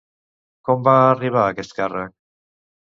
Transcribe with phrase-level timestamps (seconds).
[0.69, 2.19] Com va arribar a aquest càrrec?